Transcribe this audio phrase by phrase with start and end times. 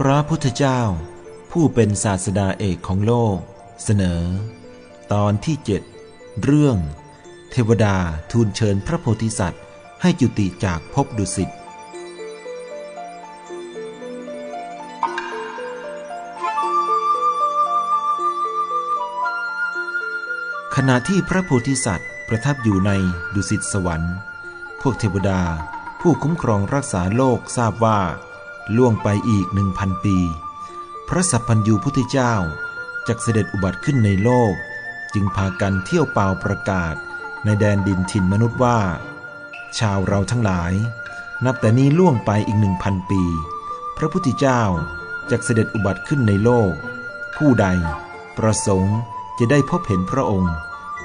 [0.00, 0.80] พระพุทธเจ้า
[1.50, 3.38] ผู้เป็นศาสดาเอกของโลก
[3.84, 4.22] เสนอ
[5.12, 5.82] ตอนที่เจ็ด
[6.42, 6.78] เรื่อง
[7.50, 7.96] เทวดา
[8.30, 9.62] ทูลเชิญพระโพธิสัตว์
[10.02, 11.50] ให้จุติจากภพดุสิต
[20.76, 22.90] ขณะที่พระโพธิสัตว์ประทับอยู่ใน
[23.34, 24.14] ดุสิตสวรรค์
[24.80, 25.40] พวกเทวดา
[26.00, 28.00] ผู้คุ้มครองรักษาโลกทราบว่า
[28.76, 30.16] ล่วงไปอีกหนึ่งพันปี
[31.08, 32.34] พระสัพพัญญูพุทธเจ้า
[33.08, 34.54] จักเสด็จอุบัติขึ้นในโลก
[35.14, 36.94] จึงพากันเที่ยวเป่าประกาศ
[37.44, 38.78] ในแดนดินถิ่นมนุษย์ว่า
[39.78, 40.72] ชาวเราทั้งหลาย
[41.44, 43.22] นับแต่นี้ล่วงไปอีกหนึ่งพันปี
[43.96, 44.62] พระพุทธเจ้า
[45.30, 46.72] จักเสด็จอุบัติขึ้นในโลก
[47.36, 47.66] ผู้ใด
[48.38, 48.98] ประสงค์
[49.38, 50.54] จะได้พบเห็นพระองค์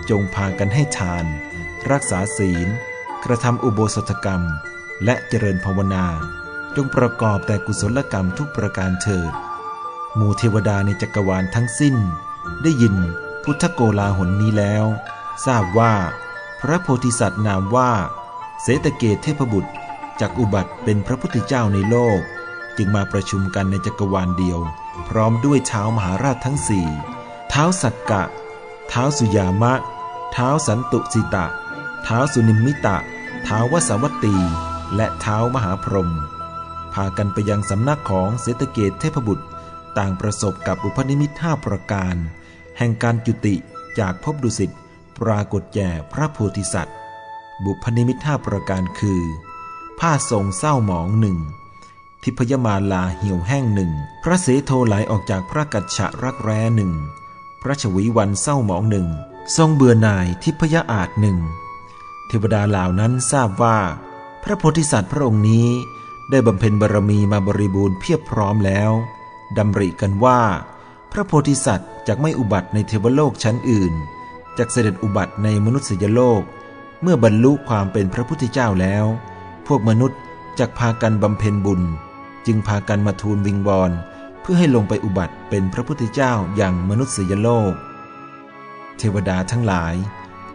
[0.09, 1.25] จงพากันให้ทาน
[1.91, 2.67] รักษาศีล
[3.23, 4.43] กระทำอุโบสถกรรม
[5.05, 6.05] และเจริญภาวนา
[6.75, 9.33] จงประกอบแต่กุศลกรรมทุกประการเถิด
[10.15, 11.95] หมู่เทวดาในจักรวาลทั้งสิ้น
[12.63, 12.95] ได้ยิน
[13.43, 14.85] พุทธโกลาหนนี้แล้ว
[15.45, 15.93] ทราบว่า
[16.61, 17.91] พระโพธิสัตว์นามว่า
[18.61, 19.71] เสตเกตเทพบุตร
[20.19, 22.19] จากอุบัติเป็นพระพุทธเจ้าในโลก
[22.77, 24.59] จึงมาประชุมกันในจักรวาลเดียว
[25.09, 26.87] พร้อมด้วยเท้ามหาราชทั้งสี่
[27.49, 28.23] เท้าสักกะ
[28.89, 29.73] เท้าสุยามะ
[30.33, 31.45] เท้าสันตุสิตะ
[32.03, 32.97] เท้าสุนิมมิตะ
[33.43, 34.35] เท้าวสวัตตี
[34.95, 36.09] และเท้ามหาพรหม
[36.93, 39.45] พากันไปยังสำนักของเสตเกตเทพบุตร
[39.97, 42.15] ต่างประสบกับอุปนิมิตห้าประการ
[42.77, 43.55] แห่งการจุติ
[43.99, 44.71] จากภพดุสิต
[45.19, 46.97] ปรากฏแก่พระโพธิสัตว์
[47.65, 49.21] บุพนิมิตห้าประการคือ
[49.99, 51.37] ผ้าทรงเศร้าหมองหนึ่ง
[52.23, 53.91] ทิพยมาลาเหี่ยวแห้งหนึ่ง
[54.23, 56.91] พระเสโทไหลออกจากพระกัจฉะรักแร้หนึ่ง
[57.61, 59.07] พระชวีวันเศร้าหมองหนึ่ง
[59.57, 61.37] ทรงเบื่อหน่ายทิพยอาจหนึ่ง
[62.27, 63.77] เทวดาเหล่านั้นทราบว่า
[64.43, 65.67] พระโพธิสัตว์พระองค์นี้
[66.31, 68.91] ได้บำเพ็ญบารมีมาบริบูรณ์เพียบพร้อมแล้ว
[69.57, 70.41] ดำริกันว่า
[71.11, 73.93] พระโพธิสัตว์จะไม่อุบัติในเทวโลกชั้นอื่น
[74.57, 76.41] จะเสด็จอุบัติในมนุษยโลก
[77.01, 79.05] เมื่อบรรลุความเป็นพระพุทธเจ้าแล้ว
[79.67, 80.19] พวกมนุษย์
[80.59, 81.81] จะพากันบำเพ็ญบุญ
[82.45, 83.91] จึงพากันมาทูลวิงวอน
[84.41, 87.73] เพื่อให้ลงไปอุบัติเป็นพระพุทธเจ้าอย่างมนุษยโลก
[88.97, 89.95] เทวดาทั้งหลาย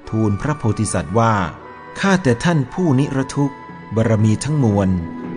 [0.09, 1.35] ทูลพระโพธิสัตว์ว่า
[2.01, 3.57] ข้าแต่ท่านผู้นิรทุกข์
[3.97, 4.91] บารมีทั้งมวล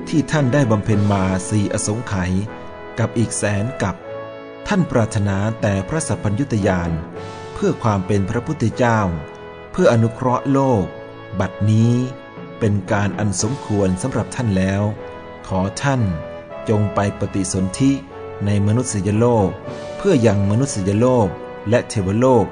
[0.09, 2.31] ที่ท่านได้บำเพ็ญมาสี่อสงไขย
[3.00, 3.96] กับอีกแสนกับ
[4.68, 6.92] ท่านปรารถนาแต่พระสัพพัญญุตยาน
[7.53, 9.00] เพื่อความเป็นพระพุทธเจ้า
[9.72, 10.84] เพื่ออนุเคราะห์โลก
[11.40, 11.94] บัดนี้
[12.59, 14.84] เป็นการอันสมควรสำหรับท่านแล้ว
[15.47, 16.02] ขอท่าน
[16.70, 17.91] จงไปปฏิสนธิ
[18.46, 19.50] ในมนุษยโลก
[19.97, 21.28] เพื่อยังมนุษยโลก
[21.70, 22.46] และเทวโลก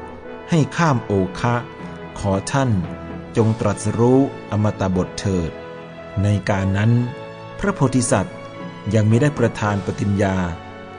[0.49, 1.55] ให้ข้ามโอคะ
[2.19, 2.71] ขอท่าน
[3.37, 4.19] จงตรัสรู้
[4.51, 5.51] อมตะบทเถิด
[6.23, 6.91] ในการนั้น
[7.59, 8.35] พระโพธิสัตว์
[8.95, 10.35] ยังไม่ได้ประทานปฏิญญา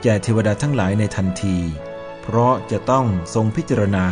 [0.03, 1.57] แก่เทวดาทั้งหลายในทันที
[2.21, 4.05] เพราะจะต้องทรงพิจารณา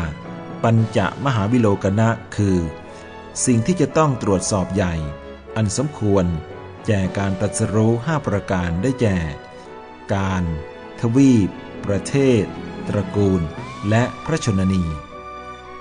[0.63, 2.57] ปัญจมหาวิโลกนะคือ
[3.45, 4.93] สิ่งที่จะต้องตรวจสอบใหญ่
[5.55, 6.25] อันสมควร
[6.87, 9.17] แก่การตรัสรู้ห้าประการได้แก่
[10.13, 10.43] การ
[10.99, 11.49] ทวีป
[11.85, 12.43] ประเทศ
[12.87, 13.41] ตระกูล
[13.89, 14.83] และพระชนนี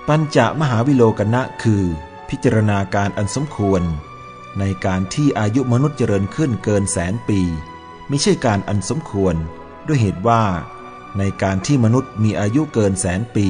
[0.07, 1.83] ปัญจมหาวิโลกนะคือ
[2.29, 3.83] พิจารณาการอันสมควร
[4.59, 7.41] ในการที่อายุมนุษย์เจริญขึ้นเกินแสนปี
[8.07, 9.35] ไม่ใช่การอันสมควร
[9.87, 10.43] ด้วยเหตุว่า
[11.17, 13.47] ในการที่มนุษย์มีอายุเกินแสนปี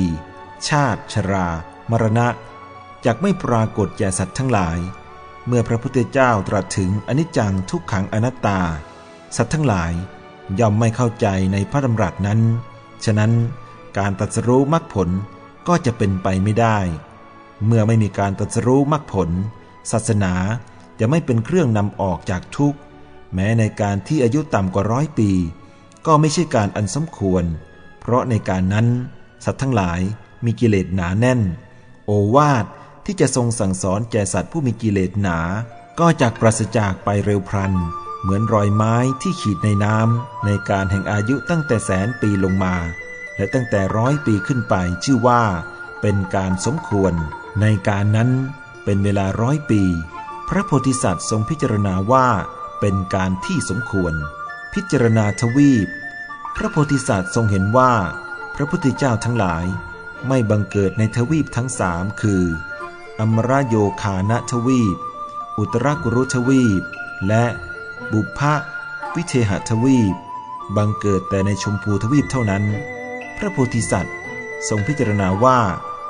[0.69, 1.47] ชาติชรา
[1.91, 2.27] มรณะ
[3.05, 4.79] จกไม่ปรากฏแก่สัตว์ทั้งหลาย
[5.47, 8.61] เมื่อพระพุทธเจ้าตรัสถึงอนิจจังทุกขังอนัตตา
[9.35, 9.93] สัตว์ทั้งหลาย
[10.59, 12.39] ย่อมไม่เข้าใจในพระดำรัสนั้น
[13.05, 13.31] ฉะนั้น
[13.97, 15.09] การตรัสรู้มรรคผล
[15.67, 16.77] ก็จะเป็นไปไม่ได้
[17.65, 19.29] เมื่อไม่มีการตรัสรู้มรรคผล
[19.91, 20.33] ศาสนา
[20.99, 22.79] จะไม่เป็นเครื่องนำออกจากทุกข์
[23.33, 25.31] แม้ในการที่อายุต่ำกว่าร้อยปี
[26.05, 27.43] ก็ไม่ใช่การอันสมควร
[27.99, 28.87] เพราะในการนั้น
[29.45, 30.01] สัตว์ทั้งหลาย
[30.45, 31.41] มีกิเลสหนาแน่น
[32.05, 32.65] โอวาท
[33.05, 35.39] ที่จะทรงสั่งสอนแก่สัตว์ผู้มีกิเลสหนา
[35.99, 37.73] ก็จากปราศจากไปเร็วพลัน
[38.21, 42.75] เหมือนรอยไม้ที่ขีดในน้ำในการแห่งอายุตั้งแต่แสนปีลงมา
[43.35, 45.43] และตั้งแต่ร้อยปีขึ้นไปชื่อว่า
[46.01, 47.13] เป็นการสมควร
[47.61, 48.29] ในการนั้น
[48.83, 49.83] เป็นเวลาร้อยปี
[50.51, 52.27] พระโพธิสัตว์ทรงพิจารณาว่า
[52.79, 54.13] เป็นการที่สมควร
[54.73, 55.87] พิจารณาทวีป
[56.55, 57.93] พระโพธิสัตว์ทรงเห็นว่า
[58.55, 59.65] พระพุทธเจ้าทั้งหลาย
[60.27, 62.43] ไม่บังเกิดในทวีปทั้งสามคือ
[63.19, 64.97] อมรโยคานทวีป
[65.57, 66.83] อุตรกุรุทวีป
[67.27, 67.45] และ
[68.11, 68.55] บุพะ
[69.15, 70.15] วิเทหทวีป
[70.75, 72.63] บังเกิดแต่ในชมพูทวีปเท่านั้น
[73.37, 74.15] พระโพธิสัตว์
[74.67, 75.59] ทรงพิจารณาว่า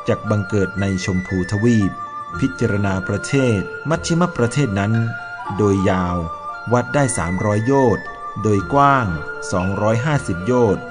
[0.08, 1.92] จากบังเกิดในชมพูทวีป
[2.40, 3.60] พิจารณาประเทศ
[3.90, 4.94] มัชชิมประเทศนั้น
[5.58, 6.18] โดยยาว
[6.74, 8.06] วัดได้สามร้อยโยชน์
[8.44, 9.08] โดยกว้าง
[9.78, 10.84] 250 โยชน์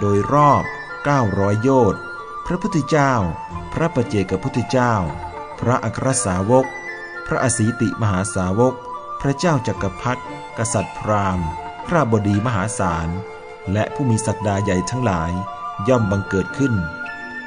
[0.00, 0.64] โดยรอบ
[1.12, 2.00] 900 โยชน์
[2.46, 3.12] พระพุทธเจ้า
[3.72, 4.94] พระประเจกพุทธเจ้า
[5.60, 6.66] พระอัครสาวก
[7.26, 8.74] พระอสีติมหาสาวก
[9.20, 10.22] พระเจ้าจักรพรรดิ
[10.58, 11.46] กษัตริย์พราหมณ์
[11.86, 13.08] พระบดีมหาศาล
[13.72, 15.32] และผู้มีศักดาใหญ่ทั้งหลาย
[15.88, 16.74] ย่อมบังเกิดขึ้น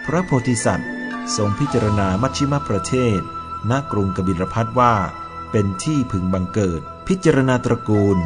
[0.05, 0.89] พระโพธิสัตว์
[1.35, 3.19] ทรงพิจารณามัชชิมประเทศ
[3.69, 4.93] ณกรุงกบิลพัทว่า
[5.51, 8.17] เป็นที่พึงบังเกิด พิจารณาตระกูล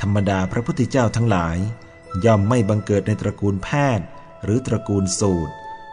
[0.00, 1.58] ธรรมดาพระพุทธเจ้าทั้งหลาย
[2.24, 3.68] ย่อมไม่บังเกิดในตระกูลแพ
[3.98, 4.06] ทย์
[4.44, 5.52] หรือตระกูลสูตร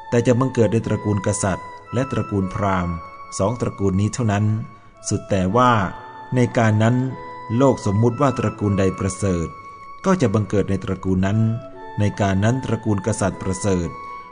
[0.09, 2.95] แต่จะบังเกิดในตระกูลกษัตริย์ และตระกูลพราหมณ์
[3.37, 4.45] สองตระกูลนี้เท่านั้น
[5.09, 5.71] สุดแต่ว่า
[6.35, 6.95] ในการนั้น
[7.57, 9.47] โลกสมมุติว่าตระกูลใดประเสริฐ
[10.05, 11.39] ก็จะบังเกิดในตระกูลนั้น
[11.99, 13.89] ในการนั้นตระกูลกษัตริย์ประเสริฐ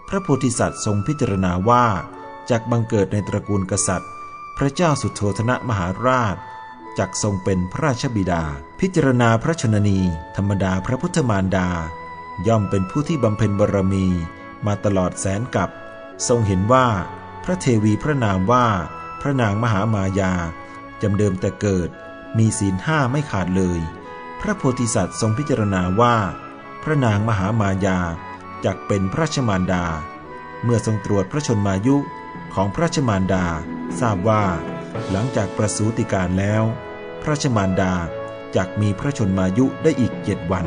[0.07, 1.85] พระโพธิสัตว์ทรงพิจารณาว่า
[2.49, 4.09] จากบังเกิดในตระกูลกษัตริย์
[4.57, 6.35] พระเจ้าสุโธธนะมหาราช
[6.97, 8.43] จักทรงเป็นพระราชบิดา
[8.79, 9.99] พิจารณาพระชนนี
[10.35, 11.69] ธรรมดาพระพุทธมารดา
[12.47, 14.07] ย่อมเป็นผู้ที่บำเพ็ญบารมี
[14.65, 15.69] มาตลอดแสนกับ
[16.27, 16.87] ทรงเห็นว่า
[17.43, 18.67] พระเทวีพระนามว่า
[19.21, 20.33] พระนางมหามายา
[21.01, 21.89] จำเดิมแต่เกิด
[22.37, 23.79] มีศีลห้าไม่ขาดเลย
[24.41, 26.15] พระโพธิสัตว์ทรงพิจารณาว่า
[26.83, 27.99] พระนางมหามายา
[28.65, 29.85] จักเป็นพระราชมารดา
[30.63, 31.97] เมื่อทรงตรวจพระชนมายุ
[32.55, 33.45] ของพระชมารดา
[33.99, 34.45] ทราบว่า
[35.11, 36.63] หลังจากประสูติการแล้ว
[37.21, 37.93] พระชมารดา
[38.55, 40.65] จากมีพระชนมายุได้อีกเจ็ดวัน